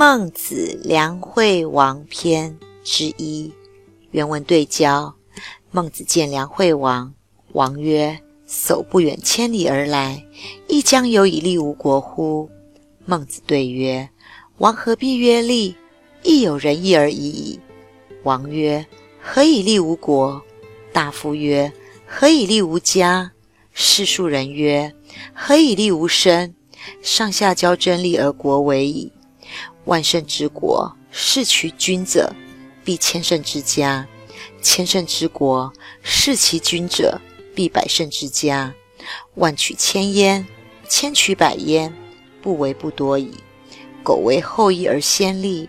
[0.00, 3.52] 孟子梁惠王篇之一，
[4.12, 5.14] 原文对焦。
[5.70, 7.12] 孟子见梁惠王，
[7.52, 8.18] 王曰
[8.48, 10.24] ：“叟不远千里而来，
[10.66, 12.48] 亦将有以利无国乎？”
[13.04, 14.08] 孟子对曰
[14.56, 15.76] ：“王何必曰利？
[16.22, 17.60] 亦有仁义而已矣。”
[18.24, 18.86] 王曰
[19.20, 20.40] ：“何以利无国？”
[20.94, 21.70] 大夫曰
[22.08, 23.32] ：“何以利无家？”
[23.74, 24.94] 士庶人曰
[25.36, 26.54] ：“何以利无身？
[27.02, 29.12] 上下交争利而国为矣。
[29.90, 32.32] 万乘之国，士其君者，
[32.84, 34.06] 必千乘之家；
[34.62, 37.20] 千乘之国，士其君者，
[37.56, 38.72] 必百乘之家。
[39.34, 40.46] 万取千焉，
[40.88, 41.92] 千取百焉，
[42.40, 43.34] 不为不多矣。
[44.04, 45.68] 苟为后义而先立，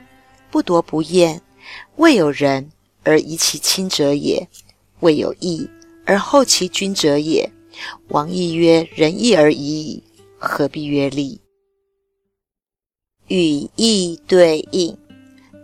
[0.51, 1.41] 不夺不厌，
[1.95, 4.47] 未有仁而遗其亲者也；
[4.99, 5.67] 未有义
[6.05, 7.51] 而后其君者也。”
[8.09, 10.03] 王亦曰：“仁义而已矣，
[10.37, 11.41] 何必曰利？”
[13.31, 14.97] 与义对应。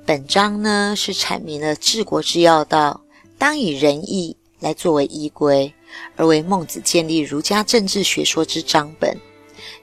[0.05, 3.01] 本章呢是阐明了治国之要道，
[3.37, 5.73] 当以仁义来作为依归，
[6.15, 9.17] 而为孟子建立儒家政治学说之章本。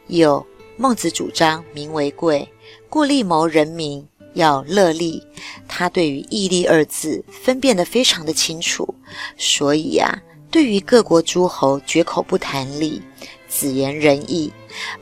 [0.07, 0.47] 有
[0.79, 2.49] 孟子主张民为贵，
[2.89, 5.23] 故立谋人民要乐利。
[5.69, 8.95] 他对于义利二字分辨得非常的清楚，
[9.37, 10.23] 所以呀。
[10.51, 13.03] 对于各国诸侯，绝口不谈利，
[13.51, 14.51] 只言仁义。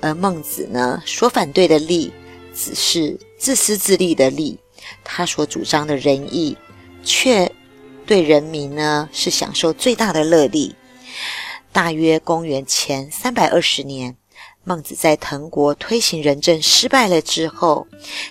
[0.00, 2.10] 而孟子呢，所反对的利，
[2.54, 4.58] 只是自私自利的利。
[5.04, 6.56] 他所主张的仁义，
[7.04, 7.50] 却
[8.04, 10.74] 对人民呢，是享受最大的乐利。
[11.72, 14.16] 大约公元前三百二十年，
[14.64, 17.86] 孟子在滕国推行仁政失败了之后，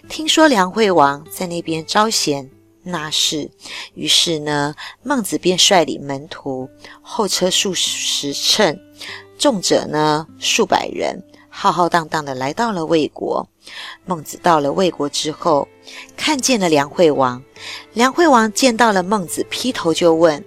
[0.09, 2.49] 听说梁惠王在那边招贤。
[2.83, 3.51] 纳士，
[3.93, 6.67] 于是呢，孟子便率领门徒，
[7.01, 8.75] 后车数十乘，
[9.37, 13.47] 重者呢数百人，浩浩荡荡的来到了魏国。
[14.05, 15.67] 孟子到了魏国之后，
[16.17, 17.43] 看见了梁惠王。
[17.93, 20.43] 梁惠王见到了孟子，劈头就问：“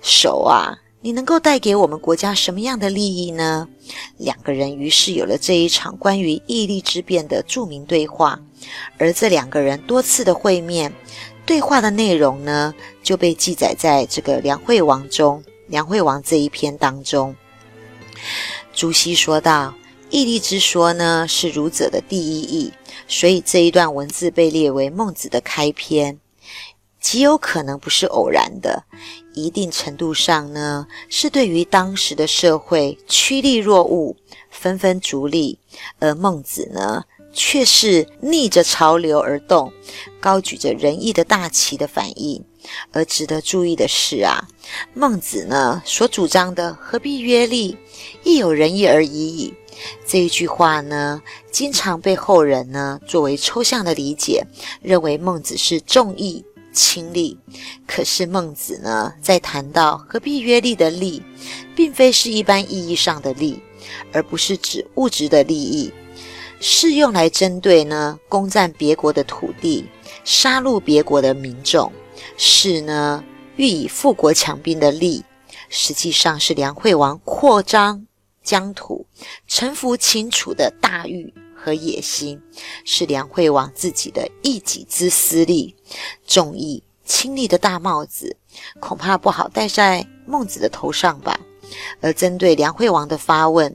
[0.00, 3.66] 首啊，你能够带给我们国家什么样的利益呢？”
[4.18, 8.38] 两个人于是有了这一场关于义利之辩的著名对话。
[8.98, 10.92] 而这两个人多次的会面。
[11.44, 17.34] 对话的内容呢，就被记载在这个《梁惠王》中，《梁惠王》这一篇当中。
[18.72, 19.74] 朱熹说道
[20.12, 22.70] ：“义利之说呢，是儒者的第一义，
[23.08, 26.20] 所以这一段文字被列为孟子的开篇，
[27.00, 28.84] 极有可能不是偶然的。
[29.32, 34.14] 一定程度上呢，是对于当时的社会趋利若鹜，
[34.50, 35.58] 纷纷逐利，
[35.98, 39.72] 而孟子呢。”却是逆着潮流而动，
[40.20, 42.44] 高举着仁义的大旗的反应。
[42.92, 44.46] 而值得注意的是啊，
[44.92, 47.78] 孟子呢所主张的“何必约利，
[48.22, 49.54] 亦有仁义而已矣”
[50.06, 54.44] 这一句话呢，经常被后人呢作为抽象的理解，
[54.80, 57.38] 认为孟子是重义轻利。
[57.86, 61.22] 可是孟子呢，在谈到“何必约利”的利，
[61.74, 63.62] 并非是一般意义上的利，
[64.12, 65.92] 而不是指物质的利益。
[66.64, 69.84] 是用来针对呢攻占别国的土地、
[70.22, 71.90] 杀戮别国的民众，
[72.36, 73.24] 是呢
[73.56, 75.24] 欲以富国强兵的利，
[75.68, 78.06] 实际上是梁惠王扩张
[78.42, 79.06] 疆土、
[79.46, 82.40] 臣服秦楚的大欲和野心，
[82.84, 85.74] 是梁惠王自己的一己之私利。
[86.26, 88.36] 重义轻利的大帽子，
[88.80, 91.38] 恐怕不好戴在孟子的头上吧。
[92.00, 93.74] 而针对梁惠王的发问，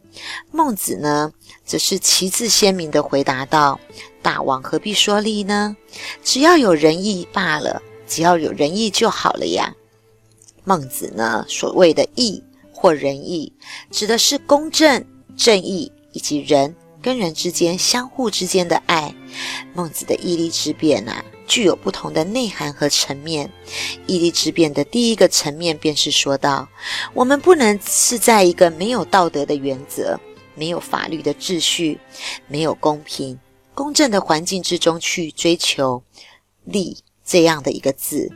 [0.52, 1.34] 孟子呢？
[1.66, 3.78] 则是旗帜鲜明地回答道
[4.22, 5.76] ：“大王何必说利呢？
[6.24, 9.76] 只要有仁义罢了，只要有仁义就好了呀。”
[10.64, 12.42] 孟子呢，所谓的义
[12.78, 13.52] 或仁义，
[13.90, 15.04] 指的是公正、
[15.36, 19.16] 正义以及人跟人之间相互之间的爱。
[19.74, 23.52] 孟子的义利之辩啊，具有不同的内涵和层面。
[24.06, 26.70] 义利之辩的第一个层面，便是说到，
[27.16, 30.20] 我们不能是在一个没有道德的原则。
[30.54, 32.00] 没有法律的秩序，
[32.48, 33.40] 没有公平
[33.74, 36.02] 公正的环境之中去追求
[36.64, 38.32] 利这样的一个字，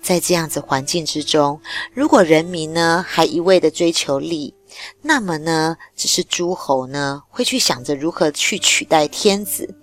[0.00, 1.60] 在这样子环境之中，
[1.92, 4.54] 如果人民呢还一味的追求利，
[5.02, 9.74] 那么呢，只是诸侯呢会去想着如何去取代天子，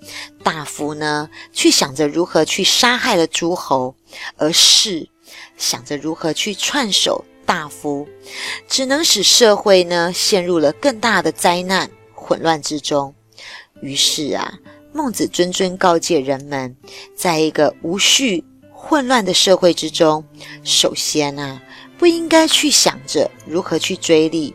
[0.41, 3.93] 大夫呢去想着如何去杀害了诸侯，
[4.37, 5.09] 而士
[5.57, 7.23] 想着如何去串手。
[7.45, 8.07] 大夫
[8.69, 13.13] 只能使社会呢陷入了更大的灾难混乱之中。
[13.81, 14.53] 于是啊，
[14.93, 16.73] 孟子谆谆告诫人们，
[17.17, 18.45] 在一个无序
[18.85, 20.25] 混乱的社会之中，
[20.61, 21.63] 首先啊，
[21.97, 24.53] 不应该去想着如何去追利，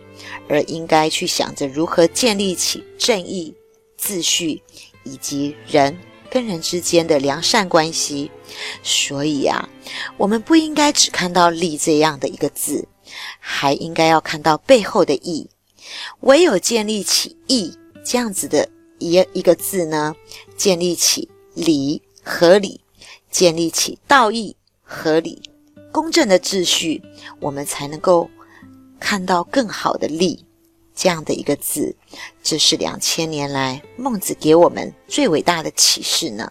[0.51, 3.55] 而应该去想着如何建立起正义、
[3.99, 4.63] 秩序
[5.03, 5.99] 以及人
[6.31, 8.31] 跟人之间的良善关系。
[8.83, 9.67] 所以啊，
[10.19, 12.87] 我们不应该只看到“利”这样的一个字，
[13.41, 15.49] 还应该要看到背后的义。
[16.21, 20.15] 唯有建立起义这样子的一一个字呢，
[20.55, 22.79] 建立起理合理，
[23.39, 25.41] 建立起道义合理。
[25.93, 27.01] 公正的秩序，
[27.39, 28.29] 我们才能够
[28.99, 30.45] 看到更好的利
[30.93, 31.95] 这样的一个字。
[32.43, 36.51] 这是两千年来孟子给我们最伟大的启示呢。